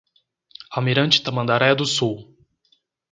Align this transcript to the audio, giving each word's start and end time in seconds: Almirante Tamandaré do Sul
Almirante 0.77 1.21
Tamandaré 1.21 1.75
do 1.75 1.85
Sul 1.85 2.15